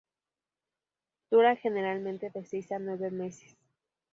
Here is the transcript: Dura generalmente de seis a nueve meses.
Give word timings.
Dura 1.29 1.55
generalmente 1.57 2.31
de 2.31 2.41
seis 2.51 2.67
a 2.71 2.79
nueve 2.79 3.11
meses. 3.11 3.51